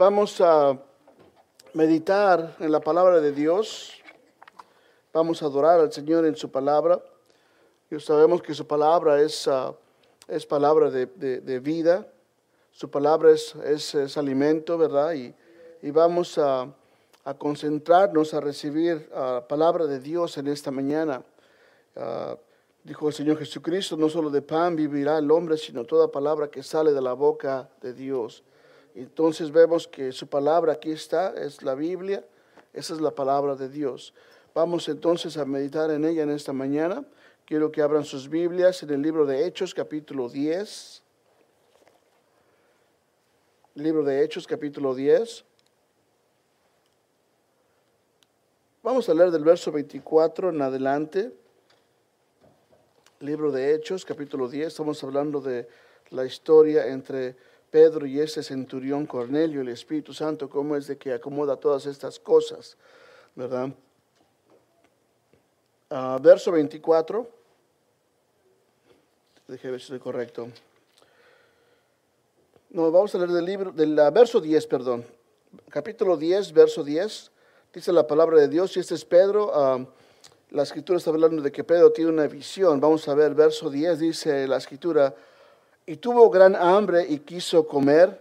[0.00, 0.78] Vamos a
[1.74, 3.92] meditar en la palabra de Dios.
[5.12, 7.04] Vamos a adorar al Señor en su palabra.
[7.90, 9.74] Y sabemos que su palabra es, ah,
[10.26, 12.10] es palabra de, vida.
[12.72, 15.12] Su palabra es, es, alimento, ¿verdad?
[15.12, 15.34] Y,
[15.82, 16.66] y vamos a,
[17.24, 21.22] a, concentrarnos a recibir la ah, palabra de Dios en esta mañana.
[21.94, 22.38] Ah,
[22.84, 26.62] dijo el Señor Jesucristo, no solo de pan vivirá el hombre, sino toda palabra que
[26.62, 28.44] sale de la boca de Dios.
[28.94, 32.24] Entonces vemos que su palabra aquí está, es la Biblia,
[32.72, 34.14] esa es la palabra de Dios.
[34.54, 37.04] Vamos entonces a meditar en ella en esta mañana.
[37.44, 41.02] Quiero que abran sus Biblias en el libro de Hechos, capítulo 10.
[43.74, 45.44] Libro de Hechos, capítulo 10.
[48.82, 51.32] Vamos a leer del verso 24 en adelante.
[53.20, 54.68] Libro de Hechos, capítulo 10.
[54.68, 55.68] Estamos hablando de
[56.10, 57.36] la historia entre
[57.70, 62.18] Pedro y ese centurión Cornelio, el Espíritu Santo, cómo es de que acomoda todas estas
[62.18, 62.76] cosas,
[63.34, 63.70] ¿verdad?
[65.88, 67.28] Ah, verso 24.
[69.48, 70.48] Deje ver si estoy correcto.
[72.70, 75.04] No, vamos a leer del libro, del verso 10, perdón.
[75.68, 77.30] Capítulo 10, verso 10.
[77.74, 79.50] Dice la palabra de Dios, y este es Pedro.
[79.52, 79.84] Ah,
[80.50, 82.80] la escritura está hablando de que Pedro tiene una visión.
[82.80, 85.14] Vamos a ver, verso 10 dice la escritura,
[85.86, 88.20] y tuvo gran hambre y quiso comer,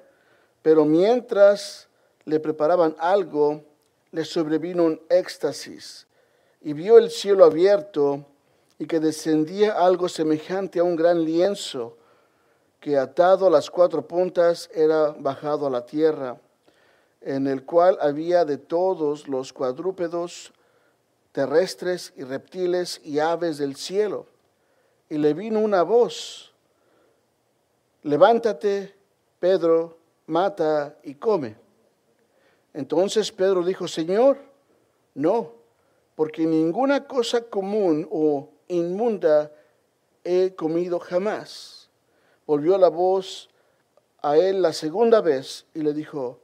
[0.62, 1.88] pero mientras
[2.26, 3.64] le preparaban algo,
[4.12, 6.08] le sobrevino un éxtasis
[6.62, 8.26] y vio el cielo abierto
[8.78, 11.98] y que descendía algo semejante a un gran lienzo
[12.80, 16.38] que atado a las cuatro puntas era bajado a la tierra,
[17.22, 20.54] en el cual había de todos los cuadrúpedos
[21.34, 24.26] terrestres y reptiles y aves del cielo.
[25.10, 26.49] Y le vino una voz
[28.10, 28.96] levántate,
[29.40, 31.56] Pedro, mata y come.
[32.74, 34.40] Entonces Pedro dijo, Señor,
[35.14, 35.54] no,
[36.16, 39.52] porque ninguna cosa común o inmunda
[40.24, 41.92] he comido jamás.
[42.48, 43.48] Volvió la voz
[44.24, 46.40] a él la segunda vez y le dijo,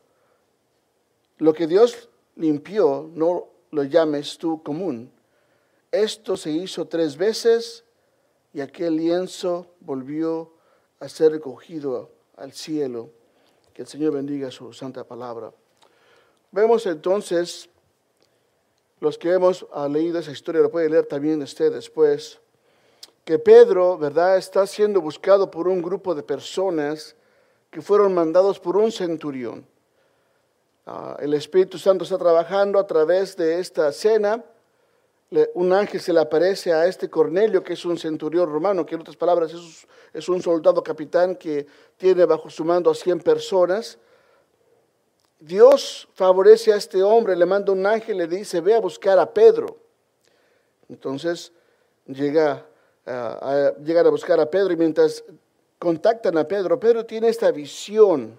[1.40, 5.12] lo que Dios limpió, no lo llames tú común.
[5.92, 7.84] Esto se hizo tres veces
[8.54, 10.55] y aquel lienzo volvió
[11.06, 13.10] a ser recogido al cielo.
[13.74, 15.52] Que el Señor bendiga su santa palabra.
[16.52, 17.70] Vemos entonces,
[19.00, 22.40] los que hemos ah, leído esa historia, lo puede leer también usted después,
[23.24, 27.16] que Pedro, ¿verdad?, está siendo buscado por un grupo de personas
[27.70, 29.66] que fueron mandados por un centurión.
[30.86, 34.44] Ah, el Espíritu Santo está trabajando a través de esta cena
[35.54, 39.02] un ángel se le aparece a este Cornelio, que es un centurión romano, que en
[39.02, 39.54] otras palabras
[40.14, 41.66] es, un soldado capitán que
[41.98, 43.98] tiene bajo su mando a 100 personas.
[45.40, 49.32] Dios favorece a este hombre, le manda un ángel, le dice, ve a buscar a
[49.32, 49.78] Pedro.
[50.88, 51.52] Entonces
[52.06, 52.66] llega
[53.06, 55.24] a, llegan a buscar a Pedro y mientras
[55.80, 58.38] contactan a Pedro, Pedro tiene esta visión,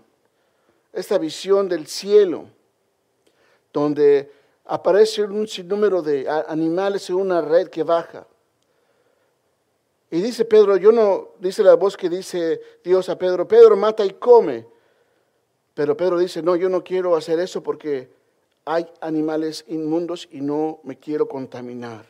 [0.92, 2.46] esta visión del cielo,
[3.72, 4.30] donde
[4.66, 8.26] aparece un sinnúmero de animales en una red que baja.
[10.10, 14.04] Y dice Pedro, yo no, dice la voz que dice Dios a Pedro, Pedro mata
[14.04, 14.66] y come.
[15.74, 18.08] Pero Pedro dice, no, yo no quiero hacer eso porque
[18.64, 22.06] hay animales inmundos y no me quiero contaminar.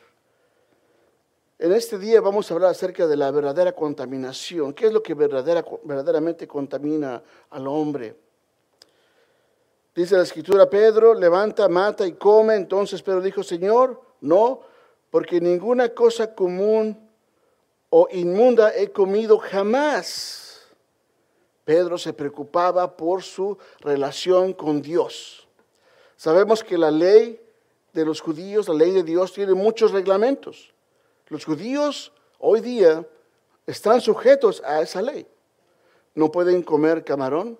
[1.59, 4.73] En este día vamos a hablar acerca de la verdadera contaminación.
[4.73, 8.15] ¿Qué es lo que verdaderamente contamina al hombre?
[9.97, 12.53] Dice la escritura, Pedro levanta, mata y come.
[12.53, 14.61] Entonces Pedro dijo, Señor, no,
[15.09, 17.09] porque ninguna cosa común
[17.89, 20.61] o inmunda he comido jamás.
[21.65, 25.47] Pedro se preocupaba por su relación con Dios.
[26.15, 27.41] Sabemos que la ley
[27.91, 30.75] de los judíos, la ley de Dios, tiene muchos reglamentos.
[31.27, 33.03] Los judíos hoy día
[33.65, 35.25] están sujetos a esa ley.
[36.13, 37.57] No pueden comer camarón,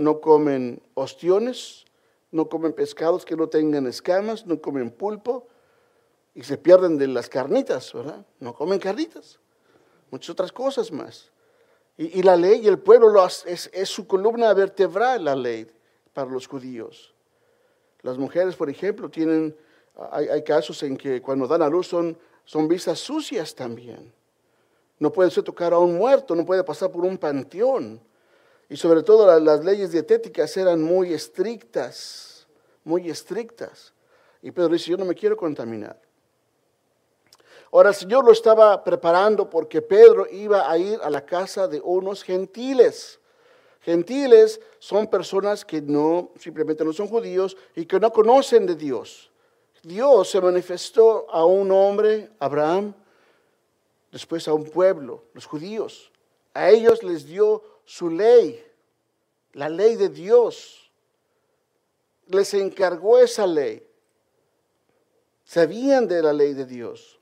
[0.00, 1.84] no comen ostiones,
[2.30, 5.46] no comen pescados que no tengan escamas, no comen pulpo
[6.34, 8.24] y se pierden de las carnitas, ¿verdad?
[8.38, 9.38] No comen carnitas,
[10.10, 11.30] muchas otras cosas más.
[11.98, 15.70] Y, la ley y el pueblo lo es, es, su columna vertebral, la ley
[16.14, 17.12] para los judíos.
[18.00, 19.54] Las mujeres, por ejemplo, tienen,
[20.10, 22.16] hay, casos en que cuando dan a luz son,
[22.46, 24.10] son vistas sucias también.
[24.98, 28.00] No puede ser tocar a un muerto, no puede pasar por un panteón.
[28.70, 32.46] Y sobre todo las leyes dietéticas eran muy estrictas,
[32.84, 33.92] muy estrictas.
[34.40, 36.00] Y Pedro dice, yo no me quiero contaminar.
[37.72, 41.80] Ahora el Señor lo estaba preparando porque Pedro iba a ir a la casa de
[41.80, 43.18] unos gentiles.
[43.80, 49.32] Gentiles son personas que no, simplemente no son judíos y que no conocen de Dios.
[49.82, 52.94] Dios se manifestó a un hombre, Abraham,
[54.12, 56.12] después a un pueblo, los judíos.
[56.54, 58.64] A ellos les dio su ley,
[59.54, 60.92] la ley de Dios.
[62.28, 63.84] Les encargó esa ley.
[65.44, 67.18] Sabían de la ley de Dios.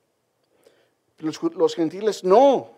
[1.17, 2.69] Los, gentiles no,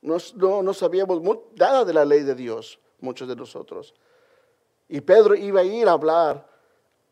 [0.00, 1.20] no, no sabíamos
[1.56, 3.94] nada de la ley de Dios, muchos de nosotros.
[4.88, 6.48] Y Pedro iba a ir a hablar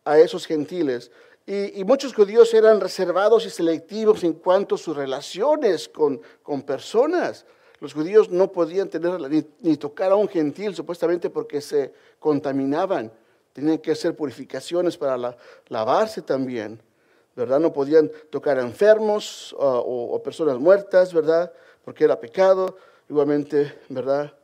[0.05, 1.11] a esos gentiles.
[1.47, 7.45] Y, muchos judíos eran reservados y selectivos en cuanto a sus relaciones con, con personas.
[7.81, 9.21] Los judíos no podían tener
[9.61, 13.13] ni, tocar a un gentil supuestamente porque se contaminaban.
[13.53, 15.37] Tenían que hacer purificaciones para
[15.69, 16.81] lavarse también,
[17.37, 17.61] ¿verdad?
[17.61, 21.53] No podían tocar a enfermos o, personas muertas, ¿verdad?
[21.85, 22.77] Porque era pecado.
[23.09, 24.35] Igualmente, ¿verdad?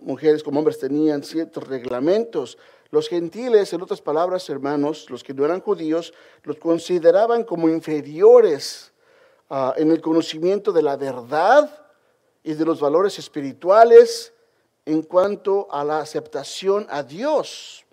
[0.00, 2.56] mujeres como hombres tenían ciertos reglamentos
[2.90, 6.12] los gentiles, en otras palabras, hermanos, los que no eran judíos,
[6.42, 8.92] los consideraban como inferiores
[9.48, 11.70] ah, en el conocimiento de la verdad
[12.42, 14.32] y de los valores espirituales
[14.86, 17.84] en cuanto a la aceptación a Dios.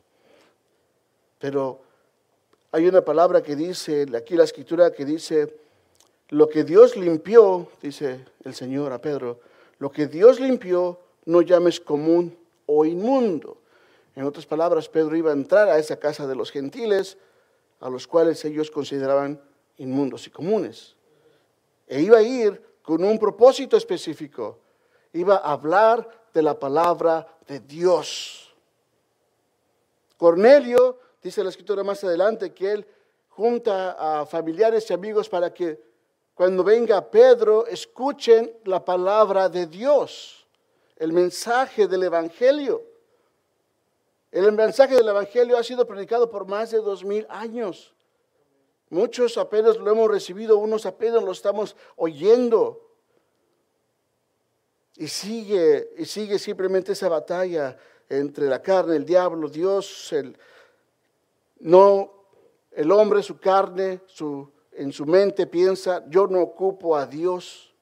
[1.39, 1.81] Pero
[2.71, 5.55] hay una palabra que dice, aquí la escritura que dice,
[6.29, 9.39] lo que Dios limpió, dice el Señor a Pedro,
[9.79, 13.57] lo que Dios limpió no llames común o inmundo.
[14.15, 17.17] En otras palabras, Pedro iba a entrar a esa casa de los gentiles,
[17.79, 19.39] a los cuales ellos consideraban
[19.77, 20.95] inmundos y comunes.
[21.87, 24.59] E iba a ir con un propósito específico.
[25.11, 28.55] Iba a hablar de la palabra de Dios.
[30.15, 32.87] Cornelio, dice la escritura más adelante, que él
[33.27, 35.83] junta a familiares y amigos para que
[36.33, 40.47] cuando venga Pedro escuchen la palabra de Dios,
[40.95, 42.85] el mensaje del Evangelio.
[44.31, 47.93] El mensaje del Evangelio ha sido predicado por más de dos mil años.
[48.89, 52.89] Muchos apenas lo hemos recibido, unos apenas lo estamos oyendo.
[54.95, 57.77] Y sigue, y sigue simplemente esa batalla
[58.09, 60.37] entre la carne, el diablo, Dios, el,
[61.59, 62.13] no,
[62.71, 67.73] el hombre, su carne, su, en su mente piensa, yo no ocupo a Dios.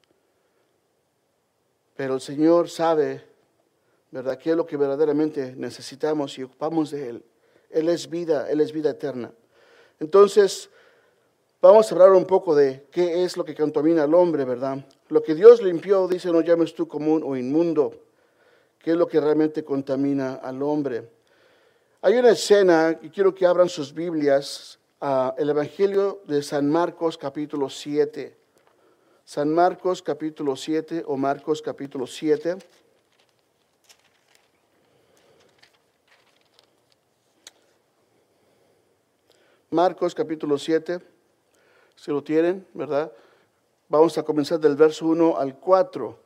[1.94, 3.36] Pero el Señor sabe
[4.10, 4.38] ¿verdad?
[4.38, 7.24] ¿Qué es lo que verdaderamente necesitamos y ocupamos de Él?
[7.68, 9.32] Él es vida, Él es vida eterna.
[10.00, 10.70] Entonces,
[11.66, 14.86] vamos a hablar un poco de qué es lo que contamina al hombre, ¿verdad?
[15.08, 17.94] Lo que Dios limpió, dice, no llames tú común o inmundo.
[18.78, 21.10] ¿Qué es lo que realmente contamina al hombre?
[22.02, 27.18] Hay una escena, y quiero que abran sus Biblias, a el Evangelio de San Marcos
[27.18, 28.36] capítulo 7.
[29.24, 32.56] San Marcos capítulo 7 o Marcos capítulo 7.
[39.70, 41.00] Marcos capítulo 7,
[41.96, 43.10] si lo tienen, ¿verdad?
[43.88, 46.18] Vamos a comenzar del verso 1 al 4.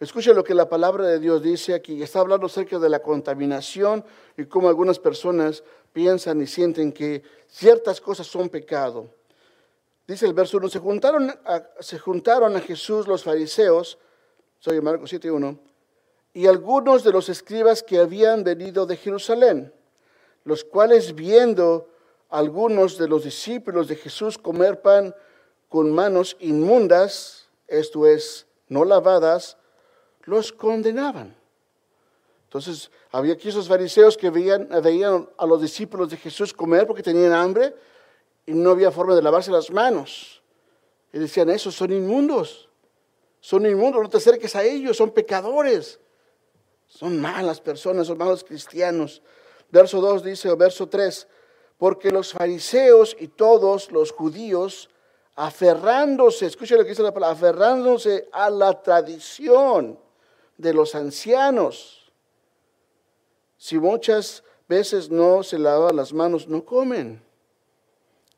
[0.00, 2.02] Escuchen lo que la palabra de Dios dice aquí.
[2.02, 4.04] Está hablando acerca de la contaminación
[4.36, 9.08] y cómo algunas personas piensan y sienten que ciertas cosas son pecado.
[10.06, 13.98] Dice el verso 1, se juntaron a, se juntaron a Jesús los fariseos,
[14.58, 15.58] soy Marcos 7, 1,
[16.32, 19.72] y algunos de los escribas que habían venido de Jerusalén,
[20.44, 21.90] los cuales viendo
[22.28, 25.14] algunos de los discípulos de Jesús comer pan
[25.68, 29.56] con manos inmundas, esto es, no lavadas,
[30.24, 31.36] los condenaban.
[32.44, 37.02] Entonces, había aquí esos fariseos que veían, veían a los discípulos de Jesús comer porque
[37.02, 37.74] tenían hambre
[38.46, 40.42] y no había forma de lavarse las manos.
[41.12, 42.68] Y decían, esos son inmundos,
[43.40, 46.00] son inmundos, no te acerques a ellos, son pecadores,
[46.86, 49.22] son malas personas, son malos cristianos.
[49.70, 51.28] Verso 2 dice, o verso 3,
[51.78, 54.90] porque los fariseos y todos los judíos,
[55.36, 59.98] aferrándose, escuchen lo que dice la palabra, aferrándose a la tradición
[60.56, 62.12] de los ancianos,
[63.56, 67.22] si muchas veces no se lavan las manos, no comen.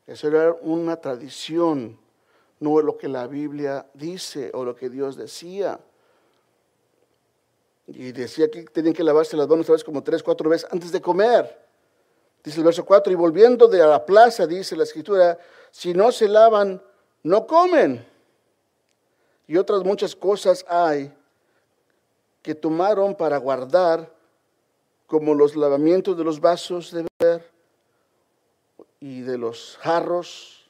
[0.05, 1.99] Eso era una tradición,
[2.59, 5.79] no lo que la Biblia dice o lo que Dios decía.
[7.87, 10.91] Y decía que tenían que lavarse las manos otra vez como tres, cuatro veces antes
[10.91, 11.70] de comer.
[12.43, 15.37] Dice el verso 4, y volviendo de la plaza, dice la escritura,
[15.69, 16.81] si no se lavan,
[17.23, 18.05] no comen.
[19.47, 21.13] Y otras muchas cosas hay
[22.41, 24.11] que tomaron para guardar,
[25.05, 27.51] como los lavamientos de los vasos de beber
[29.01, 30.65] y de los jarros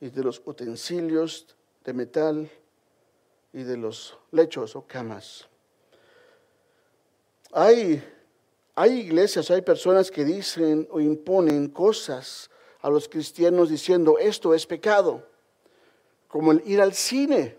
[0.00, 1.46] y de los utensilios
[1.82, 2.50] de metal
[3.54, 5.48] y de los lechos o camas.
[7.52, 8.04] Hay
[8.80, 12.48] hay iglesias, hay personas que dicen o imponen cosas
[12.80, 15.22] a los cristianos diciendo esto es pecado,
[16.28, 17.58] como el ir al cine.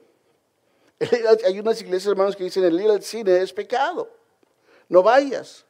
[1.45, 4.09] Hay unas iglesias, hermanos, que dicen el ir al cine es pecado,
[4.89, 5.63] no vayas.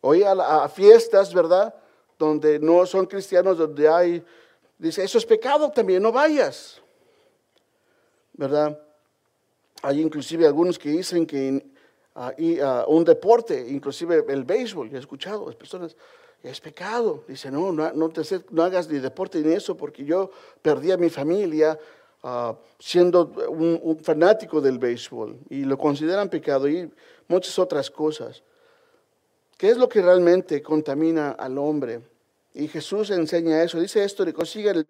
[0.00, 1.74] O ir a, fiestas, ¿verdad?
[2.16, 4.24] Donde no son cristianos, donde hay,
[4.78, 6.80] dice, eso es pecado también, no vayas.
[8.32, 8.80] ¿Verdad?
[9.82, 11.66] Hay inclusive algunos que dicen que
[12.88, 15.96] un deporte, inclusive el béisbol, he escuchado, las personas,
[16.42, 17.24] es pecado.
[17.28, 20.30] Dice, no, no, no, te, no hagas ni deporte ni eso, porque yo
[20.62, 21.78] perdí a mi familia
[22.22, 26.90] ah, siendo un, fanático del béisbol y lo consideran pecado y
[27.28, 28.42] muchas otras cosas.
[29.56, 32.00] ¿Qué es lo que realmente contamina al hombre?
[32.54, 33.80] Y Jesús enseña eso.
[33.80, 34.86] Dice esto, de consiga el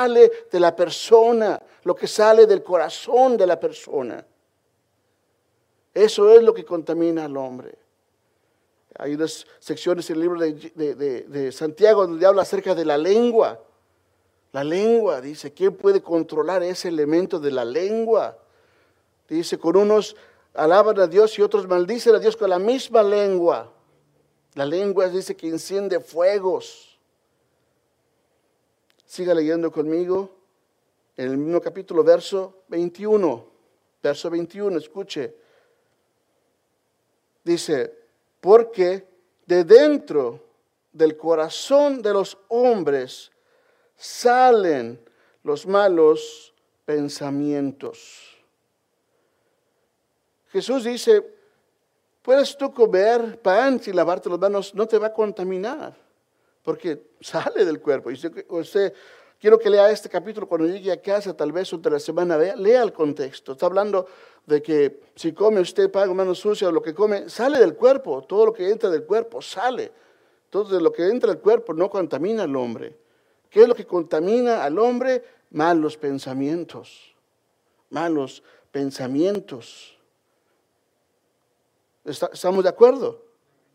[0.00, 4.24] sale de la persona, lo que sale del corazón de la persona.
[5.92, 7.76] Eso es lo que contamina al hombre.
[8.98, 13.60] Hay unas secciones en el libro de, Santiago donde habla acerca de la lengua.
[14.52, 18.36] La lengua, dice, ¿quién puede controlar ese elemento de la lengua?
[19.28, 20.16] Dice, con unos
[20.54, 23.70] alaban a Dios y otros maldicen a Dios con la misma lengua.
[24.54, 26.89] La lengua dice que enciende fuegos.
[29.10, 30.30] Siga leyendo conmigo
[31.16, 33.44] en el mismo capítulo, verso 21.
[34.00, 35.34] Verso 21, escuche.
[37.42, 37.92] Dice,
[38.40, 39.08] porque
[39.46, 40.44] de dentro
[40.92, 43.32] del corazón de los hombres
[43.96, 45.00] salen
[45.42, 48.38] los malos pensamientos.
[50.52, 51.34] Jesús dice,
[52.22, 55.96] puedes tú comer pan sin lavarte las manos, no te va a contaminar
[56.62, 58.10] porque sale del cuerpo.
[58.10, 58.94] Y usted,
[59.38, 62.82] quiero que lea este capítulo cuando llegue a casa, tal vez otra semana, vea, lea
[62.82, 63.52] el contexto.
[63.52, 64.06] Está hablando
[64.46, 68.22] de que si come usted paga mano sucia o lo que come, sale del cuerpo.
[68.22, 69.92] Todo lo que entra del cuerpo sale.
[70.48, 72.96] Todo lo que entra del cuerpo no contamina al hombre.
[73.48, 75.22] ¿Qué es lo que contamina al hombre?
[75.50, 77.14] Malos pensamientos.
[77.90, 79.96] Malos pensamientos.
[82.04, 83.24] ¿Estamos de acuerdo?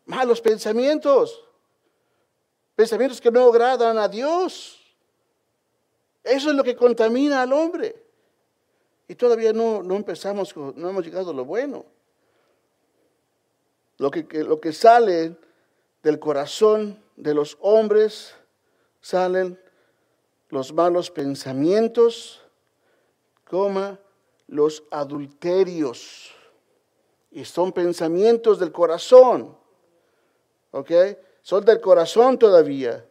[0.05, 1.44] Malos pensamientos.
[2.75, 4.79] Pensamientos que no agradan a Dios.
[6.23, 7.95] Eso es lo que contamina al hombre.
[9.07, 11.85] Y todavía no, no empezamos, no hemos llegado a lo bueno.
[13.97, 15.37] Lo que, lo que sale
[16.03, 18.35] del corazón de los hombres,
[18.99, 19.59] salen
[20.49, 22.41] los malos pensamientos,
[23.47, 23.99] coma,
[24.47, 26.31] los adulterios.
[27.31, 29.57] Y son pensamientos del corazón.
[30.71, 30.91] ¿Ok?
[31.45, 33.05] Son del corazón todavía.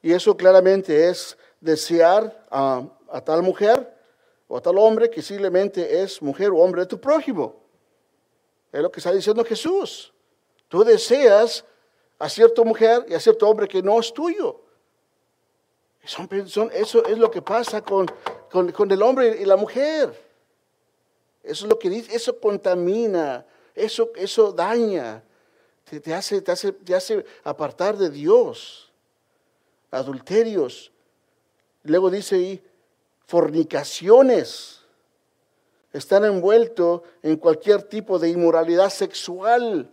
[0.00, 2.86] y eso claramente es desear a,
[3.24, 3.92] tal mujer
[4.46, 7.56] o a tal hombre que simplemente es mujer o hombre de tu prójimo.
[8.70, 10.12] Es lo que está diciendo Jesús.
[10.68, 11.64] Tú deseas
[12.16, 14.60] a cierta mujer y a cierto hombre que no es tuyo.
[16.04, 18.06] eso es lo que pasa con,
[18.52, 20.16] con, el hombre y la mujer.
[21.42, 23.44] Eso es lo que dice, eso contamina,
[23.74, 25.24] eso, eso daña
[25.98, 28.92] te, hace, te, hace, te hace apartar de Dios.
[29.90, 30.92] Adulterios.
[31.82, 32.64] Luego dice ahí,
[33.26, 34.82] fornicaciones.
[35.92, 39.90] Están envueltos en cualquier tipo de inmoralidad sexual.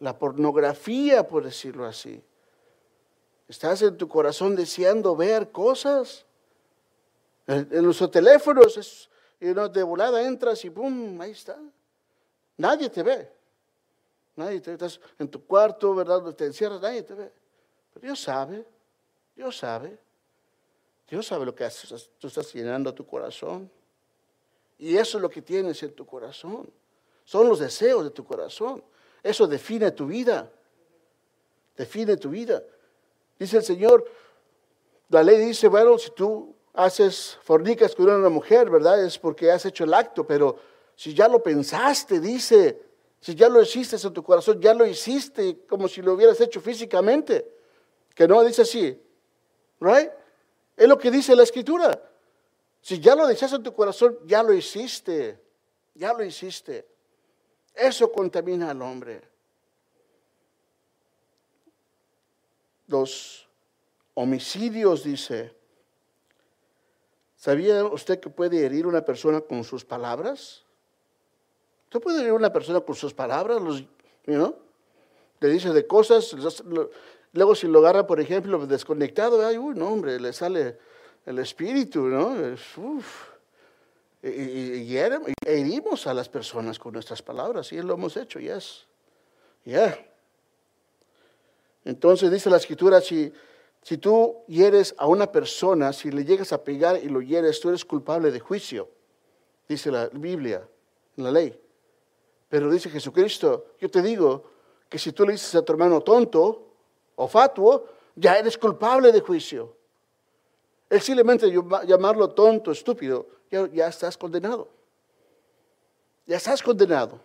[0.00, 2.22] La pornografía, por decirlo así.
[3.48, 6.26] Estás en tu corazón deseando ver cosas.
[7.46, 9.08] En, los teléfonos,
[9.40, 11.18] y de volada entras y ¡pum!
[11.18, 11.58] Ahí está.
[12.58, 13.37] Nadie te ve.
[14.38, 14.74] Nadie te ve.
[14.74, 16.22] Estás en tu cuarto, ¿verdad?
[16.34, 17.32] Te encierras, nadie te ve.
[17.92, 18.64] Pero Dios sabe,
[19.34, 19.98] Dios sabe.
[21.08, 22.10] Dios sabe lo que haces.
[22.18, 23.70] Tú estás llenando tu corazón.
[24.78, 26.70] Y eso es lo que tienes en tu corazón.
[27.24, 28.82] Son los deseos de tu corazón.
[29.22, 30.50] Eso define tu vida.
[31.76, 32.62] Define tu vida.
[33.38, 34.08] Dice el Señor,
[35.08, 39.04] la ley dice, bueno, si tú haces, fornicas con una mujer, ¿verdad?
[39.04, 40.56] Es porque has hecho el acto, pero
[40.94, 42.87] si ya lo pensaste, dice,
[43.20, 46.60] si ya lo hiciste en tu corazón, ya lo hiciste como si lo hubieras hecho
[46.60, 47.50] físicamente.
[48.14, 49.00] Que no dice así,
[49.80, 50.10] ¿right?
[50.76, 52.00] Es lo que dice la escritura.
[52.80, 55.40] Si ya lo deseas en tu corazón, ya lo hiciste.
[55.94, 56.86] Ya lo hiciste.
[57.74, 59.22] Eso contamina al hombre.
[62.86, 63.48] Los
[64.14, 65.54] homicidios, dice.
[67.36, 70.64] ¿Sabía usted que puede herir una persona con sus palabras?
[71.88, 73.62] Usted puede herir a una persona con sus palabras,
[74.26, 74.54] you
[75.40, 76.36] le dice de cosas,
[77.32, 80.76] luego si lo agarra, por ejemplo, desconectado, ay, uy, no, hombre, le sale
[81.24, 82.36] el espíritu, ¿no?
[84.22, 84.96] Y,
[85.46, 88.84] herimos a las personas con nuestras palabras, y lo hemos hecho, yes.
[89.64, 89.98] Ya.
[91.86, 93.32] Entonces dice la escritura, si,
[93.82, 97.70] si tú hieres a una persona, si le llegas a pegar y lo hieres, tú
[97.70, 98.90] eres culpable de juicio,
[99.66, 100.68] dice la Biblia,
[101.16, 101.58] la ley.
[102.48, 104.44] Pero dice Jesucristo, yo te digo
[104.88, 106.66] que si tú le dices a tu hermano tonto
[107.16, 107.86] o fatuo,
[108.16, 109.76] ya eres culpable de juicio.
[110.88, 111.52] Es simplemente
[111.86, 114.68] llamarlo tonto, estúpido, ya, ya estás condenado.
[116.26, 117.20] Ya estás condenado.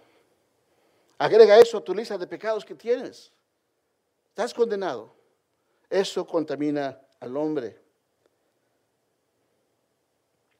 [1.18, 3.32] Agrega eso a tu lista de pecados que tienes.
[4.30, 5.14] Estás condenado.
[5.90, 7.80] Eso contamina al hombre.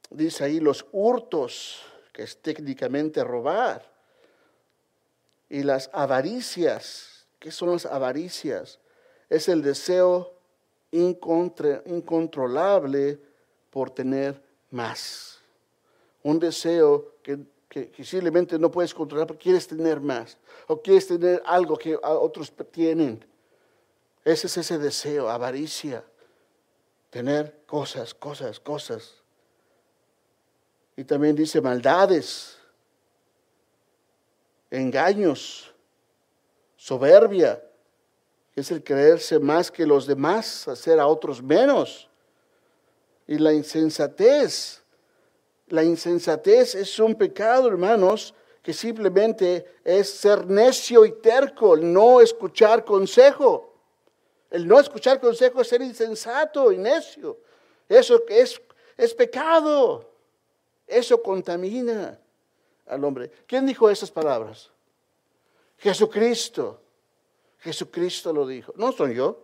[0.10, 1.82] Dice ahí los hurtos,
[2.14, 3.93] que es técnicamente robar
[5.54, 7.28] y las avaricias.
[7.38, 8.80] ¿Qué son las avaricias?
[9.30, 10.34] Es el deseo
[10.92, 13.20] incontrolable
[13.70, 14.42] por tener
[14.72, 15.38] más.
[16.24, 17.38] Un deseo que,
[17.70, 20.40] que, simplemente no puedes controlar porque quieres tener más.
[20.66, 23.24] O quieres tener algo que otros tienen.
[24.26, 26.04] Ese es ese deseo, avaricia.
[27.12, 29.22] Tener cosas, cosas, cosas.
[30.98, 32.58] Y también dice maldades
[34.74, 35.72] engaños,
[36.76, 37.64] soberbia,
[38.54, 42.10] que es el creerse más que los demás, hacer a otros menos.
[43.28, 44.82] Y la insensatez,
[45.68, 52.84] la insensatez es un pecado, hermanos, que simplemente es ser necio y terco, no escuchar
[52.84, 53.76] consejo.
[54.50, 57.38] El no escuchar consejo es ser insensato y necio.
[57.88, 58.60] Eso es,
[58.98, 60.10] es pecado.
[60.88, 62.20] Eso contamina
[62.88, 63.32] al hombre.
[63.48, 64.72] ¿Quién dijo esas palabras?
[65.78, 66.82] Jesucristo.
[67.60, 68.74] Jesucristo lo dijo.
[68.76, 69.40] No soy yo.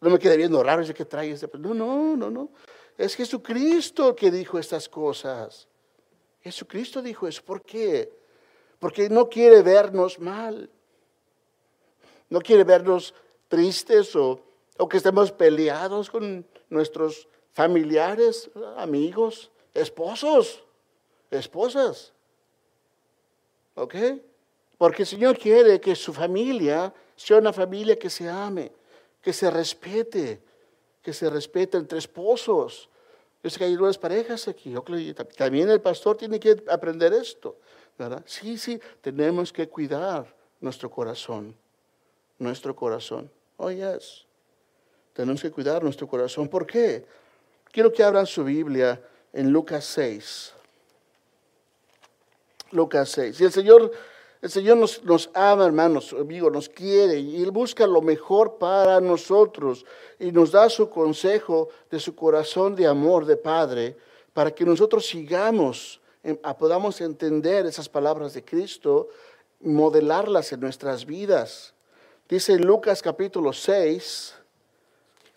[0.00, 1.48] No me quede viendo raro, ese que trae ese.
[1.58, 2.50] No, no, no, no.
[2.96, 5.68] Es Jesucristo que dijo estas cosas.
[6.42, 7.42] Jesucristo dijo eso.
[7.44, 8.12] ¿Por qué?
[8.78, 10.70] Porque no quiere vernos mal.
[12.28, 13.14] No quiere vernos
[13.48, 14.40] tristes o,
[14.78, 20.62] o que estemos peleados con nuestros familiares, amigos, esposos,
[21.30, 22.12] esposas.
[23.76, 23.94] ¿Ok?
[24.76, 28.72] Porque el Señor quiere que su familia sea una familia que se ame,
[29.22, 30.42] que se respete,
[31.02, 32.88] que se respete entre esposos.
[33.42, 34.74] Yo sé que hay nuevas parejas aquí.
[35.36, 37.56] También el pastor tiene que aprender esto.
[37.98, 38.22] ¿verdad?
[38.26, 41.54] Sí, sí, tenemos que cuidar nuestro corazón.
[42.38, 43.30] Nuestro corazón.
[43.56, 44.26] Oh, yes.
[45.14, 46.48] Tenemos que cuidar nuestro corazón.
[46.48, 47.06] ¿Por qué?
[47.70, 49.00] Quiero que abran su Biblia
[49.32, 50.52] en Lucas 6.
[52.72, 53.40] Lucas 6.
[53.40, 53.90] Y el Señor,
[54.42, 59.00] el Señor nos, nos ama, hermanos, amigos, nos quiere y Él busca lo mejor para
[59.00, 59.84] nosotros
[60.18, 63.96] y nos da su consejo de su corazón de amor de Padre
[64.32, 65.98] para que nosotros sigamos,
[66.58, 69.08] podamos entender esas palabras de Cristo,
[69.60, 71.72] modelarlas en nuestras vidas.
[72.28, 74.34] Dice Lucas capítulo 6,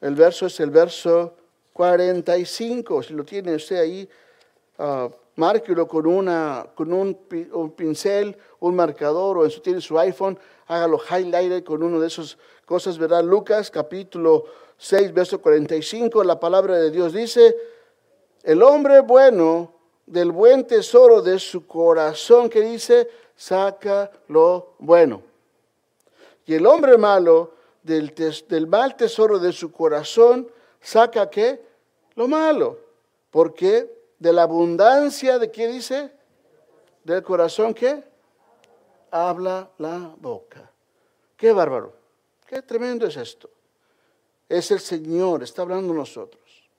[0.01, 1.33] el verso es el verso
[1.71, 4.09] 45, si lo tiene usted ahí.
[4.77, 7.15] Uh, márquelo con, una, con un,
[7.75, 12.37] pincel, un marcador o en su, tiene su iPhone, hágalo highlighted con uno de esas
[12.65, 13.23] cosas, ¿verdad?
[13.23, 14.43] Lucas capítulo
[14.77, 17.55] 6, verso 45, la palabra de Dios dice,
[18.43, 19.73] el hombre bueno
[20.05, 25.23] del buen tesoro de su corazón, que dice, saca lo bueno.
[26.45, 28.13] Y el hombre malo del,
[28.47, 30.49] del mal tesoro de su corazón,
[30.81, 31.61] saca qué?
[32.15, 32.77] Lo malo.
[33.31, 33.98] ¿Por qué?
[34.19, 36.11] De la abundancia de qué dice?
[37.03, 38.03] Del corazón que
[39.09, 40.69] habla la boca.
[41.35, 41.93] Qué bárbaro.
[42.45, 43.49] Qué tremendo es esto.
[44.47, 46.69] Es el Señor, está hablando nosotros.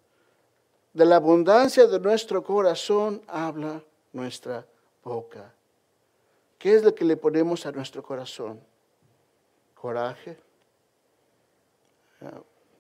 [0.93, 4.67] De la abundancia de nuestro corazón habla nuestra
[5.03, 5.55] boca.
[6.59, 8.61] ¿Qué es lo que le ponemos a nuestro corazón?
[9.75, 10.37] Coraje,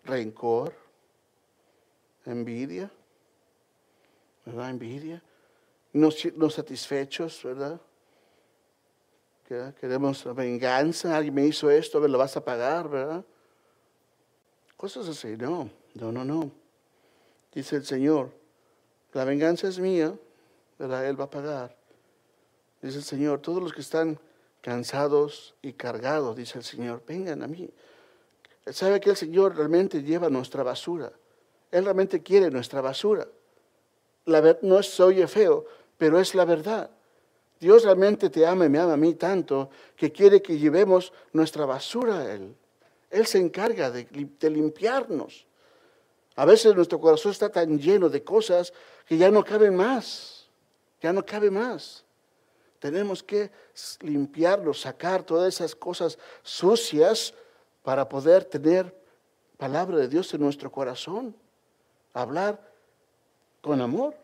[0.04, 0.74] rencor,
[2.26, 2.90] envidia,
[4.44, 4.70] ¿verdad?
[4.70, 5.22] Envidia,
[5.92, 6.10] no,
[6.50, 7.80] satisfechos, ¿verdad?
[9.80, 13.24] Queremos venganza, alguien me hizo esto, me lo vas a pagar, ¿verdad?
[14.76, 16.50] Cosas así, no, no, no, no.
[17.52, 18.30] dice el Señor,
[19.12, 20.16] la venganza es mía,
[20.78, 21.06] ¿verdad?
[21.06, 21.76] Él va a pagar.
[22.80, 24.20] Dice el Señor, todos los que están
[24.60, 27.68] cansados y cargados, dice el Señor, vengan a mí.
[28.66, 31.12] Sabe que el Señor realmente lleva nuestra basura.
[31.72, 33.26] Él realmente quiere nuestra basura.
[34.62, 35.64] No se oye feo,
[35.98, 36.90] pero es la verdad.
[37.58, 41.66] Dios realmente te ama y me ama a mí tanto que quiere que llevemos nuestra
[41.66, 42.54] basura a Él.
[43.10, 45.46] Él se encarga de, de limpiarnos.
[46.36, 48.72] A veces nuestro corazón está tan lleno de cosas
[49.04, 50.48] que ya no cabe más.
[51.02, 52.04] Ya no cabe más.
[52.78, 53.50] Tenemos que
[54.00, 57.34] limpiarlo, sacar todas esas cosas sucias
[57.82, 58.94] para poder tener
[59.58, 61.36] palabra de Dios en nuestro corazón.
[62.14, 62.69] Hablar
[63.60, 64.14] con amor,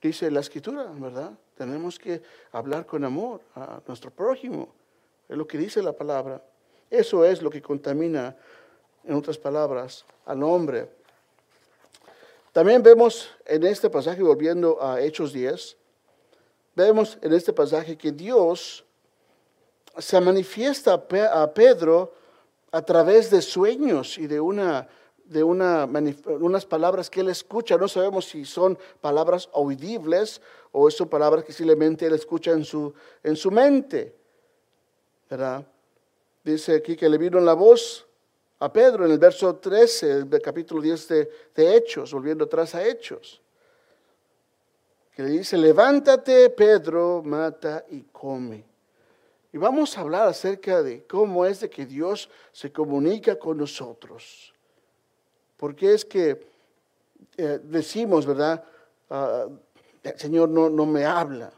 [0.00, 1.32] dice la escritura, ¿verdad?
[1.56, 4.72] Tenemos que hablar con amor a nuestro prójimo.
[5.28, 6.42] Es lo que dice la palabra.
[6.90, 8.36] Eso es lo que contamina,
[9.04, 10.88] en otras palabras, al hombre.
[12.52, 15.76] También vemos en este pasaje, volviendo a Hechos 10,
[16.74, 18.84] vemos en este pasaje que Dios
[19.98, 22.14] se manifiesta a Pedro
[22.70, 24.88] a través de sueños y de una
[25.32, 25.88] de una,
[26.26, 27.76] unas palabras que él escucha.
[27.76, 30.40] No sabemos si son palabras audibles
[30.70, 32.92] o son palabras que simplemente él escucha en su,
[33.22, 34.14] en su mente.
[35.32, 35.66] ¿verdad?
[36.44, 38.06] Dice aquí que le vino la voz
[38.58, 42.86] a Pedro en el verso 13 del capítulo 10 de, de Hechos, volviendo atrás a
[42.86, 43.40] Hechos.
[45.16, 48.64] Que le dice, levántate Pedro, mata y come.
[49.52, 54.51] Y vamos a hablar acerca de cómo es de que Dios se comunica con nosotros.
[55.62, 56.44] Porque es que
[57.36, 58.64] eh, decimos, ¿verdad?
[59.08, 59.46] Ah,
[60.02, 61.52] el Señor no, no me habla.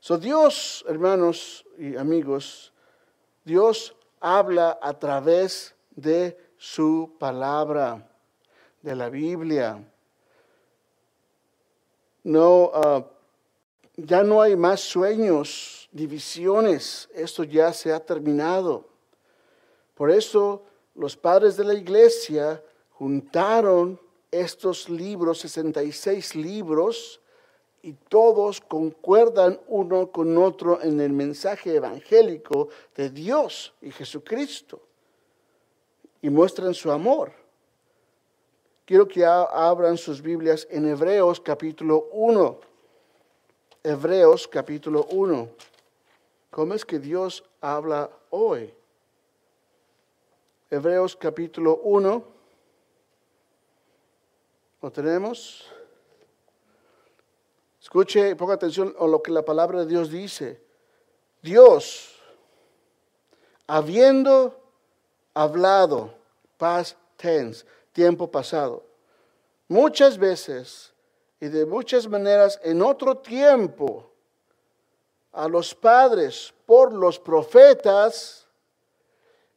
[0.00, 2.72] So Dios, hermanos y amigos,
[3.44, 8.10] Dios habla a través de su palabra,
[8.82, 9.88] de la Biblia.
[12.24, 13.06] No, ah,
[13.94, 17.08] ya no hay más sueños divisiones.
[17.14, 18.88] Esto ya se ha terminado.
[19.94, 20.64] Por eso
[20.96, 22.60] los padres de la iglesia
[23.00, 23.98] juntaron
[24.30, 27.18] estos libros, 66 libros,
[27.80, 34.82] y todos concuerdan uno con otro en el mensaje evangélico de Dios y Jesucristo
[36.20, 37.32] y muestran su amor.
[38.84, 42.60] Quiero que abran sus Biblias en Hebreos capítulo 1.
[43.82, 45.48] Hebreos capítulo 1.
[46.50, 48.74] ¿Cómo es que Dios habla hoy?
[50.70, 52.39] Hebreos capítulo 1.
[54.82, 55.66] ¿Lo tenemos?
[57.80, 60.60] Escuche y ponga atención a lo que la palabra de Dios dice.
[61.42, 62.16] Dios,
[63.66, 64.58] habiendo
[65.34, 66.14] hablado,
[66.56, 68.84] past tense, tiempo pasado,
[69.68, 70.92] muchas veces
[71.40, 74.10] y de muchas maneras en otro tiempo,
[75.32, 78.46] a los padres por los profetas,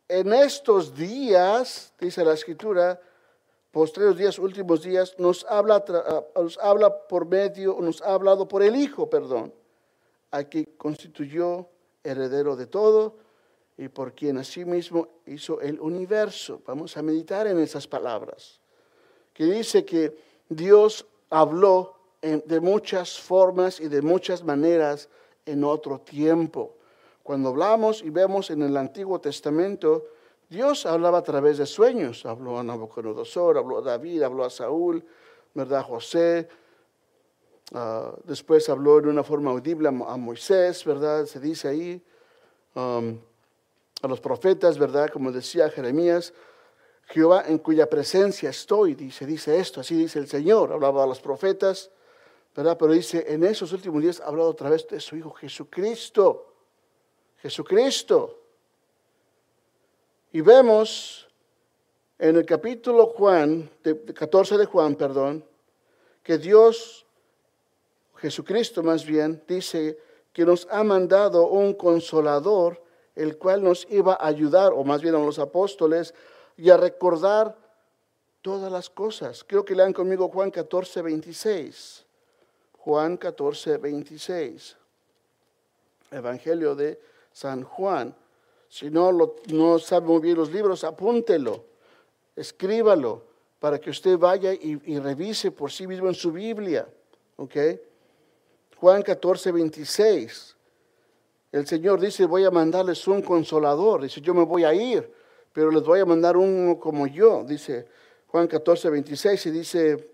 [0.07, 3.01] en estos días, dice la escritura,
[3.73, 5.83] posteriores días, últimos días, nos habla,
[6.35, 9.51] nos habla por medio, nos ha hablado por el Hijo, perdón,
[10.29, 11.67] a quien constituyó
[12.03, 13.15] heredero de todo
[13.75, 16.61] y por quien asimismo hizo el universo.
[16.67, 18.61] Vamos a meditar en esas palabras,
[19.33, 20.15] que dice que
[20.47, 25.09] Dios habló de muchas formas y de muchas maneras
[25.47, 26.75] en otro tiempo.
[27.23, 30.05] Cuando hablamos y vemos en el Antiguo Testamento,
[30.53, 32.27] Dios hablaba a través de sueños.
[32.27, 35.03] Habló a Nabucodonosor, habló a David, habló a Saúl,
[35.55, 35.81] ¿verdad?
[35.81, 36.47] José.
[37.73, 41.25] Ah, después habló de una forma audible a Moisés, ¿verdad?
[41.25, 42.03] Se dice ahí.
[42.75, 45.09] A los profetas, ¿verdad?
[45.09, 46.33] Como decía Jeremías,
[47.07, 50.71] Jehová en cuya presencia estoy, dice, dice esto, así dice el Señor.
[50.71, 51.89] Hablaba a los profetas.
[52.53, 56.53] Pero dice, en esos últimos días ha hablado otra vez de su Hijo Jesucristo.
[57.41, 58.42] Jesucristo.
[60.35, 61.27] Y vemos
[62.17, 63.69] en el capítulo Juan,
[64.15, 65.45] 14 de Juan, perdón,
[66.23, 67.05] que Dios,
[68.15, 69.95] Jesucristo más bien, dice
[70.33, 72.81] que nos ha mandado un consolador,
[73.15, 76.15] el cual nos iba a ayudar, o más bien a los apóstoles,
[76.57, 77.55] y a recordar
[78.41, 79.43] todas las cosas.
[79.43, 82.05] Creo que lean conmigo Juan 14, 26.
[82.79, 84.77] Juan 14, 26.
[86.09, 86.99] Evangelio de
[87.31, 88.15] San Juan.
[88.73, 91.63] Si no, lo, no sabe muy bien los libros, apúntelo,
[92.35, 93.21] escríbalo,
[93.59, 96.87] para que usted vaya y, revise por sí mismo en su Biblia.
[97.35, 97.55] ¿Ok?
[98.77, 100.55] Juan 14, 26.
[101.51, 104.01] El Señor dice, voy a mandarles un consolador.
[104.01, 105.07] Dice, yo me voy a ir,
[105.53, 107.43] pero les voy a mandar uno como yo.
[107.43, 107.87] Dice
[108.29, 110.09] Juan 14, 26 y dice,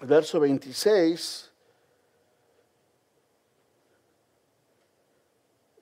[0.00, 1.52] verso 26.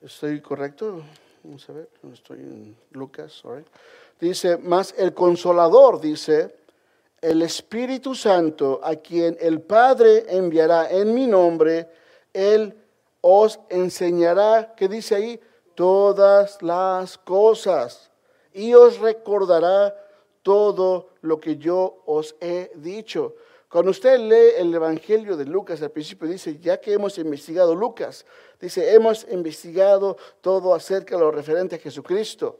[0.02, 1.02] ¿Estoy correcto?
[1.42, 3.42] Vamos a ver, estoy en Lucas.
[4.20, 6.54] Dice, más el consolador, dice,
[7.20, 11.88] el Espíritu Santo, a quien el Padre enviará en mi nombre,
[12.34, 12.74] Él
[13.22, 15.40] os enseñará, ¿qué dice ahí?
[15.74, 18.10] Todas las cosas
[18.52, 19.96] y os recordará
[20.42, 23.34] todo lo que yo os he dicho.
[23.70, 28.26] Cuando usted lee el Evangelio de Lucas, al principio dice, ya que hemos investigado Lucas,
[28.60, 32.58] dice, hemos investigado todo acerca de lo referente a Jesucristo.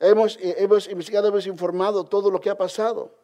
[0.00, 3.14] Hemos, eh, hemos investigado, hemos informado todo lo que ha pasado.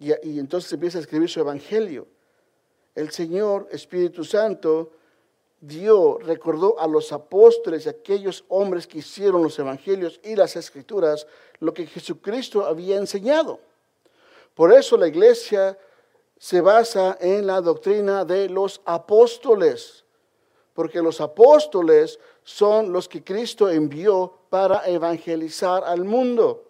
[0.00, 2.08] Y, y entonces empieza a escribir su Evangelio.
[2.96, 4.90] El Señor, Espíritu Santo,
[5.60, 11.28] dio, recordó a los apóstoles y aquellos hombres que hicieron los evangelios y las escrituras
[11.60, 13.60] lo que Jesucristo había enseñado.
[14.56, 15.78] Por eso la iglesia
[16.42, 20.02] se basa en la doctrina de los apóstoles,
[20.74, 26.64] porque los apóstoles son los que Cristo envió para evangelizar al mundo.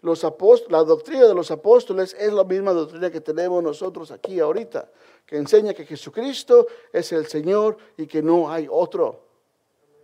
[0.00, 4.88] La doctrina de los apóstoles es la misma doctrina que tenemos nosotros aquí ahorita
[5.24, 9.20] que enseña que Jesucristo es el Señor y que no hay otro.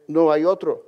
[0.06, 0.86] No hay otro.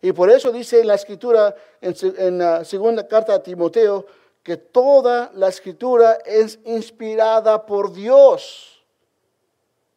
[0.00, 4.06] Y por eso dice en la escritura, en, la segunda carta a Timoteo,
[4.42, 8.82] que toda la escritura es inspirada por Dios,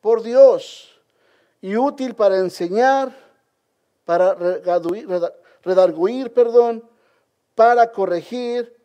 [0.01, 0.91] por Dios,
[1.61, 3.11] y útil para enseñar,
[4.05, 4.35] para
[5.63, 6.87] redarguir, perdón,
[7.55, 8.75] para corregir,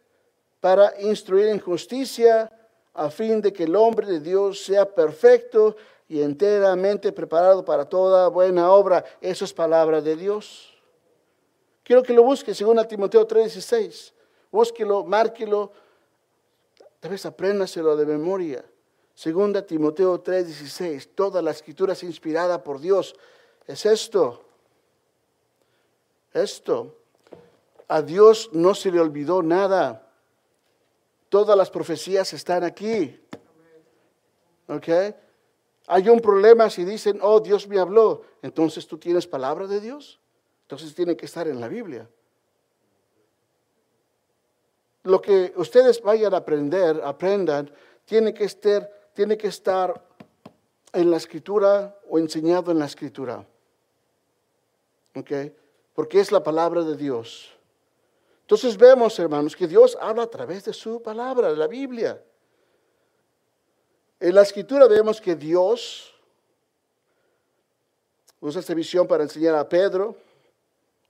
[0.60, 2.50] para instruir en justicia,
[2.94, 5.76] a fin de que el hombre de Dios sea perfecto
[6.08, 9.04] y enteramente preparado para toda buena obra.
[9.20, 10.74] Eso es palabra de Dios.
[11.84, 14.12] Quiero que lo busque, según a Timoteo 3:16.
[14.50, 15.72] Búsquelo, márquelo,
[16.98, 18.64] tal vez apréndaselo de memoria.
[19.14, 23.14] Segunda Timoteo 3:16, toda la escritura es inspirada por Dios.
[23.66, 24.44] Es esto.
[26.32, 26.96] Esto.
[27.88, 30.06] A Dios no se le olvidó nada.
[31.28, 33.20] Todas las profecías están aquí.
[34.68, 34.88] ¿Ok?
[35.88, 38.22] Hay un problema si dicen, oh, Dios me habló.
[38.42, 40.20] Entonces tú tienes palabra de Dios.
[40.62, 42.08] Entonces tiene que estar en la Biblia.
[45.02, 47.70] Lo que ustedes vayan a aprender, aprendan,
[48.04, 50.02] tiene que estar, tiene que estar
[50.92, 53.46] en la escritura o enseñado en la escritura.
[55.14, 55.30] ¿Ok?
[55.94, 57.50] Porque es la palabra de Dios.
[58.42, 62.22] Entonces vemos, hermanos, que Dios habla a través de su palabra, de la Biblia.
[64.18, 66.12] En la escritura vemos que Dios
[68.40, 70.16] usa esta visión para enseñar a Pedro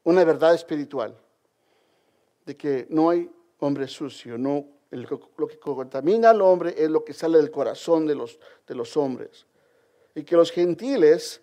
[0.04, 1.16] una verdad espiritual,
[2.44, 7.12] de que no hay hombre sucio, no, lo que contamina al hombre es lo que
[7.12, 9.46] sale del corazón de los, de los hombres.
[10.14, 11.40] Y que los gentiles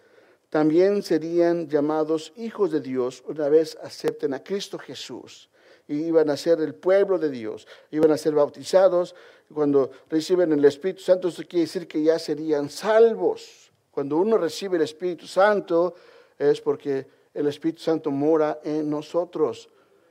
[0.50, 5.50] también serían llamados hijos de Dios una vez acepten a Cristo Jesús
[5.88, 9.16] y iban a ser el pueblo de Dios, iban a ser bautizados.
[9.54, 13.72] Cuando reciben el Espíritu Santo, eso quiere decir que ya serían salvos.
[13.92, 15.96] Cuando uno recibe el Espíritu Santo
[16.38, 19.70] es porque el Espíritu Santo mora en nosotros.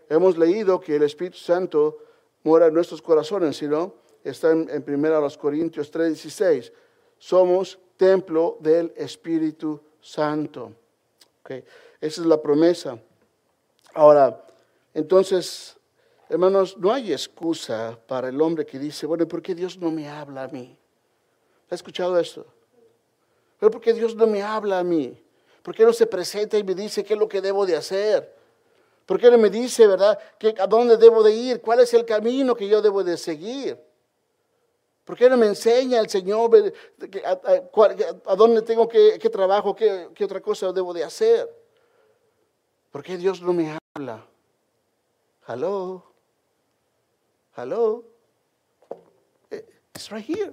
[0.09, 1.99] Hemos leído que el Espíritu Santo
[2.45, 3.95] mora en nuestros corazones, ¿sí no?
[4.23, 6.73] Está en, en 1 Corintios 3:16.
[7.19, 10.73] Somos templo del Espíritu Santo.
[11.41, 11.65] Okay.
[12.01, 12.99] Esa es la promesa.
[13.95, 14.45] Ahora,
[14.93, 15.77] entonces,
[16.29, 20.09] hermanos, no hay excusa para el hombre que dice, bueno, ¿por qué Dios no me
[20.09, 20.77] habla a mí?
[21.71, 22.47] ¿Ha escuchado esto?
[23.59, 25.21] ¿Pero por qué Dios no me habla a mí?
[25.63, 28.36] ¿Por qué no se presenta y me dice qué es lo que debo de hacer?
[29.07, 30.19] ¿Por qué no me dice, verdad,
[30.59, 31.61] a dónde debo de ir?
[31.63, 33.79] ¿Cuál es el camino que yo debo de seguir?
[35.05, 36.51] ¿Por qué no me enseña el Señor
[37.25, 41.49] a, dónde tengo qué trabajo, qué, qué otra cosa debo de hacer?
[42.91, 44.27] ¿Por qué Dios no me habla?
[45.47, 46.03] Hello?
[47.57, 48.05] Hello?
[49.51, 49.65] Eh,
[49.95, 50.53] it's right here.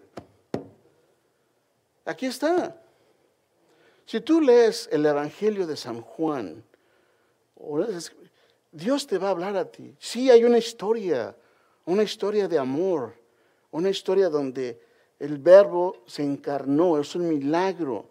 [2.06, 2.80] Aquí está.
[4.06, 6.64] Si tú lees el Evangelio de San Juan,
[8.74, 9.96] Dios te va a hablar a ti.
[10.00, 11.36] Sí, hay una historia,
[11.86, 13.14] una historia de amor,
[13.70, 14.82] una historia donde
[15.20, 18.10] el verbo se encarnó, es un milagro,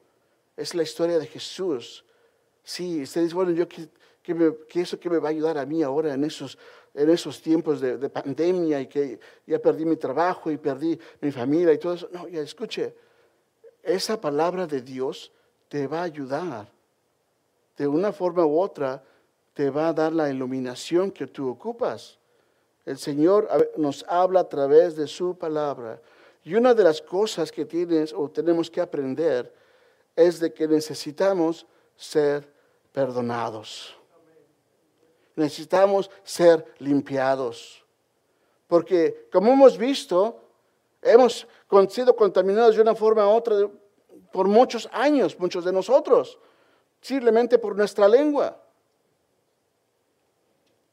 [0.57, 2.05] es la historia de Jesús.
[2.63, 3.89] Sí, usted dice, bueno, yo que,
[4.75, 6.57] eso que me va a ayudar a mí ahora en esos,
[6.95, 11.33] en esos tiempos de, de, pandemia y que ya perdí mi trabajo y perdí mi
[11.33, 12.09] familia y todo eso.
[12.13, 12.95] No, ya escuche,
[13.83, 15.33] esa palabra de Dios
[15.69, 16.71] te va a ayudar.
[17.77, 19.03] De una forma u otra
[19.55, 22.19] te va a dar la iluminación que tú ocupas.
[22.85, 26.01] El Señor nos habla a través de su palabra.
[26.45, 29.53] Y una de las cosas que tienes o tenemos que aprender
[30.17, 32.49] es de que necesitamos ser
[32.93, 33.97] perdonados.
[35.37, 37.85] Necesitamos ser limpiados.
[38.67, 40.41] Porque como hemos visto,
[41.01, 41.47] hemos
[41.89, 43.71] sido contaminados de una forma u otra
[44.33, 46.39] por muchos años, muchos de nosotros,
[47.01, 48.59] simplemente por nuestra lengua.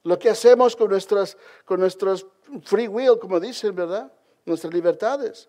[0.09, 2.25] Lo que hacemos con nuestras, con nuestros
[2.63, 4.11] free will, como dicen, ¿verdad?
[4.43, 5.47] Nuestras libertades.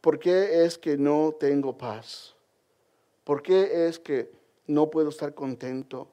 [0.00, 2.36] ¿Por qué es que no tengo paz?
[3.24, 4.30] ¿Por qué es que
[4.68, 6.06] no puedo estar contento,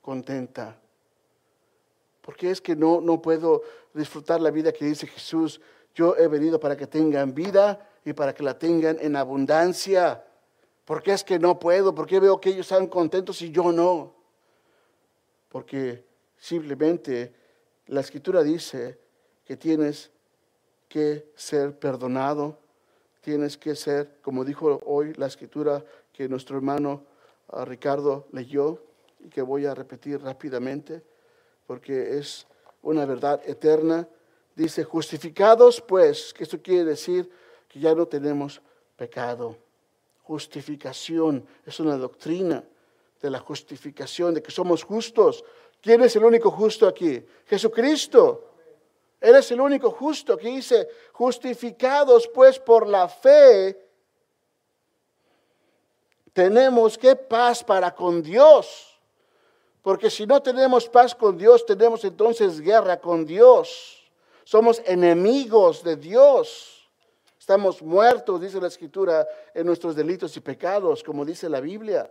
[0.00, 0.80] contenta?
[2.22, 3.60] ¿Por qué es que no, no puedo
[3.92, 5.60] disfrutar la vida que dice Jesús?
[5.94, 10.24] Yo he venido para que tengan vida y para que la tengan en abundancia.
[10.86, 11.94] ¿Por qué es que no puedo?
[11.94, 14.17] ¿Por qué veo que ellos están contentos y yo no?
[15.48, 16.04] Porque
[16.36, 17.32] simplemente
[17.86, 18.98] la escritura dice
[19.44, 20.10] que tienes
[20.88, 22.58] que ser perdonado,
[23.20, 27.04] tienes que ser, como dijo hoy la escritura que nuestro hermano
[27.48, 28.82] ah, Ricardo leyó
[29.20, 31.02] y que voy a repetir rápidamente,
[31.66, 32.46] porque es
[32.82, 34.08] una verdad eterna.
[34.54, 37.30] Dice, justificados pues, que esto quiere decir
[37.68, 38.60] que ya no tenemos
[38.96, 39.56] pecado.
[40.22, 42.64] Justificación es una doctrina
[43.20, 45.44] de la justificación, de que somos justos.
[45.80, 47.24] ¿Quién es el único justo aquí?
[47.46, 48.44] Jesucristo.
[49.20, 53.76] Él es el único justo que dice, justificados pues por la fe,
[56.32, 58.96] tenemos que paz para con Dios.
[59.82, 64.08] Porque si no tenemos paz con Dios, tenemos entonces guerra con Dios.
[64.44, 66.88] Somos enemigos de Dios.
[67.38, 72.10] Estamos muertos, dice la Escritura, en nuestros delitos y pecados, como dice la Biblia.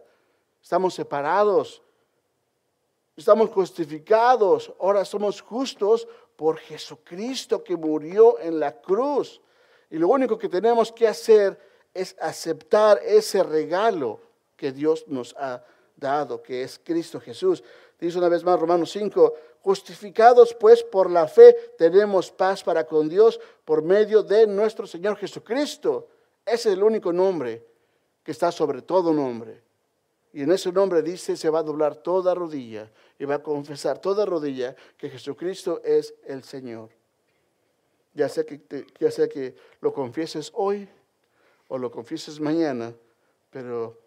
[0.62, 1.82] Estamos separados.
[3.16, 4.74] Estamos justificados.
[4.80, 9.42] Ahora somos justos por Jesucristo que murió en la cruz.
[9.90, 11.60] Y lo único que tenemos que hacer
[11.94, 14.20] es aceptar ese regalo
[14.56, 15.64] que Dios nos ha
[15.96, 17.64] dado, que es Cristo Jesús.
[18.00, 23.10] Dice una vez más Romanos 5, justificados pues por la fe tenemos paz para con
[23.10, 26.08] Dios por medio de nuestro Señor Jesucristo.
[26.46, 27.66] Ese es el único nombre
[28.24, 29.67] que está sobre todo nombre.
[30.34, 34.00] Y en ese nombre dice, se va a doblar toda rodilla y va a confesar
[34.00, 36.90] toda rodilla que Jesucristo es el Señor.
[38.14, 40.88] Ya sea que, ya sea que lo confieses hoy
[41.68, 42.94] o lo confieses mañana,
[43.50, 43.98] pero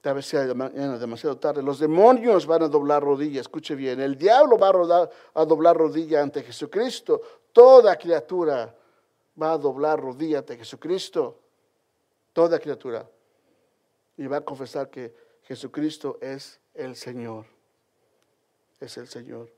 [0.00, 1.62] tal vez sea mañana demasiado tarde.
[1.62, 4.00] Los demonios van a doblar rodilla, escuche bien.
[4.00, 7.20] El diablo va a, a doblar rodilla ante Jesucristo.
[7.52, 8.74] Toda criatura
[9.40, 11.38] va a doblar rodilla ante Jesucristo.
[12.32, 13.08] Toda criatura.
[14.16, 17.44] Y va a confesar que Jesucristo es el Señor.
[18.78, 19.50] Es el Señor.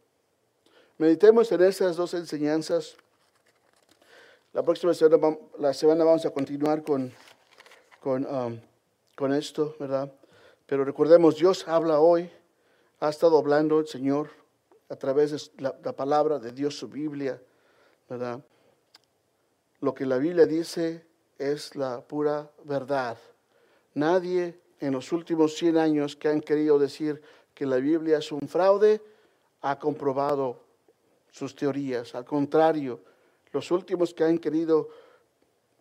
[0.96, 2.96] Meditemos en esas dos enseñanzas.
[4.54, 7.12] La próxima semana, la semana vamos a continuar con,
[8.00, 8.58] con, um,
[9.14, 10.10] con esto, ¿verdad?
[10.64, 12.30] Pero recordemos, Dios habla hoy,
[13.00, 14.30] ha estado hablando el Señor
[14.88, 17.38] a través de la, la palabra de Dios, su Biblia,
[18.08, 18.40] ¿verdad?
[19.80, 21.04] Lo que la Biblia dice
[21.36, 23.18] es la pura verdad.
[23.92, 27.22] Nadie en los últimos 100 años que han querido decir
[27.54, 29.00] que la Biblia es un fraude,
[29.60, 30.60] ha comprobado
[31.30, 32.16] sus teorías.
[32.16, 32.98] Al contrario,
[33.52, 34.88] los últimos que han querido,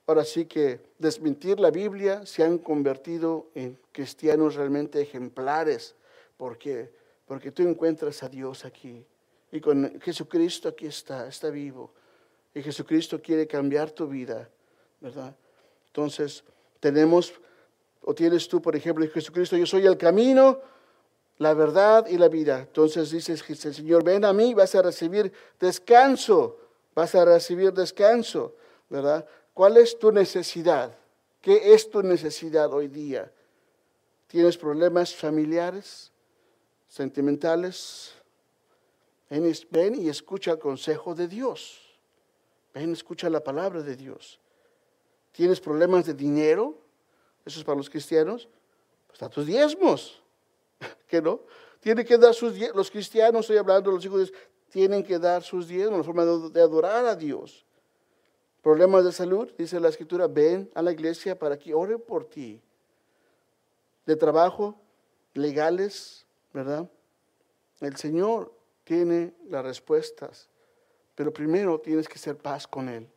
[0.05, 5.95] ahora sí que desmentir la Biblia, se han convertido en cristianos realmente ejemplares,
[6.37, 6.93] porque,
[7.25, 9.03] porque tú encuentras a Dios aquí.
[9.51, 11.91] Y con Jesucristo aquí está, está vivo.
[12.53, 14.47] Y Jesucristo quiere cambiar tu vida,
[14.99, 15.35] ¿verdad?
[15.87, 16.43] Entonces,
[16.79, 17.33] tenemos
[18.01, 20.59] o tienes tú, por ejemplo, Jesucristo, yo soy el camino,
[21.37, 22.59] la verdad y la vida.
[22.59, 26.57] Entonces dices, el Señor, ven a mí, vas a recibir descanso,
[26.95, 28.55] vas a recibir descanso,
[28.89, 29.25] ¿verdad?
[29.53, 30.97] ¿Cuál es tu necesidad?
[31.41, 33.31] ¿Qué es tu necesidad hoy día?
[34.27, 36.11] ¿Tienes problemas familiares,
[36.87, 38.13] sentimentales?
[39.29, 41.79] Ven y escucha el consejo de Dios.
[42.73, 44.39] Ven, escucha la palabra de Dios.
[45.31, 46.80] ¿Tienes problemas de dinero?
[47.45, 48.47] Eso es para los cristianos.
[49.07, 50.21] Pues a tus diezmos.
[51.07, 51.41] ¿Qué no?
[51.79, 52.77] Tienen que dar sus diezmos.
[52.77, 54.39] Los cristianos, estoy hablando los hijos de Dios,
[54.69, 57.65] tienen que dar sus diezmos, la forma de adorar a Dios.
[58.61, 62.61] Problemas de salud, dice la escritura, ven a la iglesia para que ore por ti.
[64.05, 64.79] De trabajo,
[65.33, 66.89] legales, ¿verdad?
[67.79, 70.47] El Señor tiene las respuestas,
[71.15, 73.09] pero primero tienes que ser paz con Él.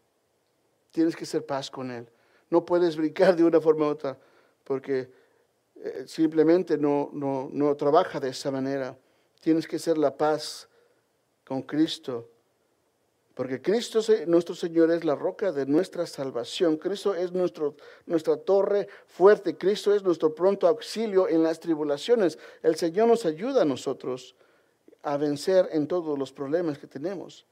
[0.91, 2.09] Tienes que ser paz con Él.
[2.55, 4.17] No puedes brincar de una forma u otra
[4.63, 5.11] porque
[5.75, 8.97] eh, simplemente no, no, no trabaja de esa manera.
[9.41, 10.69] Tienes que ser la paz
[11.45, 12.31] con Cristo.
[13.35, 13.99] Porque Cristo
[14.29, 16.77] nuestro Señor es la roca de nuestra salvación.
[16.77, 17.75] Cristo es nuestro,
[18.07, 19.57] nuestra torre fuerte.
[19.59, 22.39] Cristo es nuestro pronto auxilio en las tribulaciones.
[22.63, 24.37] El Señor nos ayuda a nosotros
[25.03, 27.47] a vencer en todos los problemas que tenemos.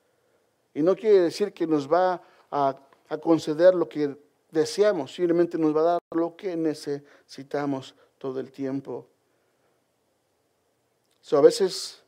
[0.73, 2.23] Y no quiere decir que nos va
[2.53, 2.77] a,
[3.09, 4.17] a conceder lo que
[4.53, 9.09] deseamos, simplemente nos va a dar lo que necesitamos todo el tiempo.
[11.23, 12.03] So, a, veces,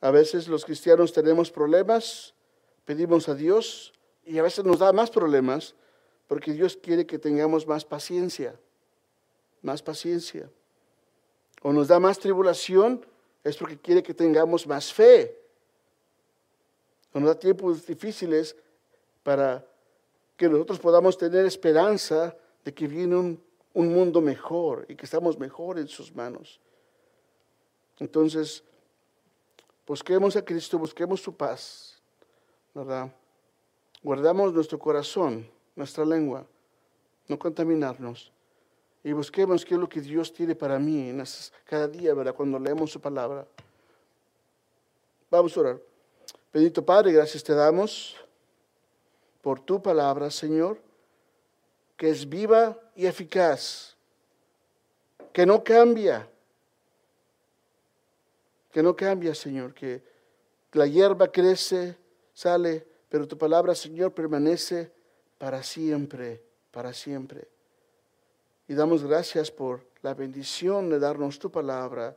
[0.00, 2.34] a veces los cristianos tenemos problemas,
[2.84, 3.92] pedimos a Dios
[4.24, 5.74] y a veces nos da más problemas
[6.26, 8.58] porque Dios quiere que tengamos más paciencia,
[9.62, 10.48] más paciencia.
[11.62, 13.04] O nos da más tribulación
[13.42, 15.36] es porque quiere que tengamos más fe.
[17.12, 18.54] O nos da tiempos difíciles
[19.22, 19.66] para
[20.38, 22.34] que nosotros podamos tener esperanza
[22.64, 23.42] de que viene un,
[23.74, 26.60] un mundo mejor y que estamos mejor en sus manos.
[27.98, 28.62] Entonces,
[29.84, 32.00] busquemos a Cristo, busquemos su paz,
[32.72, 33.12] ¿verdad?
[34.00, 36.46] Guardamos nuestro corazón, nuestra lengua,
[37.26, 38.30] no contaminarnos.
[39.02, 41.12] Y busquemos qué es lo que Dios tiene para mí
[41.64, 42.34] cada día, ¿verdad?
[42.34, 43.44] Cuando leemos su palabra.
[45.32, 45.80] Vamos a orar.
[46.52, 48.16] Bendito Padre, gracias te damos
[49.48, 50.78] por tu palabra, Señor,
[51.96, 53.96] que es viva y eficaz,
[55.32, 56.28] que no cambia,
[58.70, 60.02] que no cambia, Señor, que
[60.72, 61.96] la hierba crece,
[62.34, 64.92] sale, pero tu palabra, Señor, permanece
[65.38, 67.48] para siempre, para siempre.
[68.68, 72.14] Y damos gracias por la bendición de darnos tu palabra,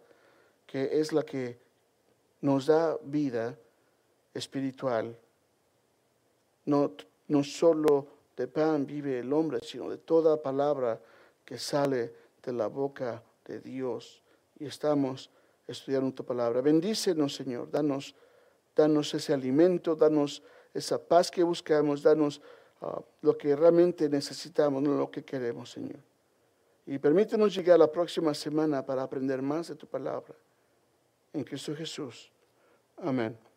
[0.68, 1.58] que es la que
[2.42, 3.58] nos da vida
[4.34, 5.18] espiritual.
[6.66, 6.92] No
[7.32, 11.00] no solo de pan vive el hombre, sino de toda palabra
[11.46, 12.14] que sale
[12.44, 14.22] de la boca de Dios.
[14.60, 15.30] Y estamos
[15.66, 16.62] estudiando tu palabra.
[16.62, 17.72] Bendícenos, Señor.
[17.72, 18.14] Danos,
[18.76, 22.42] danos ese alimento, danos esa paz que buscamos, danos
[22.82, 26.00] ah, lo que realmente necesitamos, no lo que queremos, Señor.
[26.86, 30.36] Y permítenos llegar la próxima semana para aprender más de tu palabra.
[31.32, 32.30] En Cristo Jesús.
[32.98, 33.51] Amén.